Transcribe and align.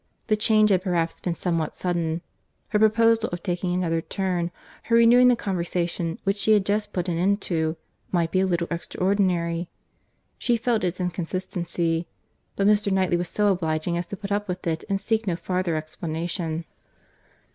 —The 0.29 0.35
change 0.35 0.71
had 0.71 0.81
perhaps 0.81 1.21
been 1.21 1.35
somewhat 1.35 1.75
sudden;—her 1.75 2.79
proposal 2.79 3.29
of 3.29 3.43
taking 3.43 3.71
another 3.71 4.01
turn, 4.01 4.49
her 4.85 4.95
renewing 4.95 5.27
the 5.27 5.35
conversation 5.35 6.17
which 6.23 6.39
she 6.39 6.53
had 6.53 6.65
just 6.65 6.91
put 6.91 7.07
an 7.07 7.19
end 7.19 7.39
to, 7.41 7.77
might 8.11 8.31
be 8.31 8.39
a 8.39 8.47
little 8.47 8.67
extraordinary!—She 8.71 10.57
felt 10.57 10.83
its 10.83 10.99
inconsistency; 10.99 12.07
but 12.55 12.65
Mr. 12.65 12.91
Knightley 12.91 13.17
was 13.17 13.29
so 13.29 13.51
obliging 13.51 13.95
as 13.95 14.07
to 14.07 14.17
put 14.17 14.31
up 14.31 14.47
with 14.47 14.65
it, 14.65 14.83
and 14.89 14.99
seek 14.99 15.27
no 15.27 15.35
farther 15.35 15.75
explanation. 15.75 16.65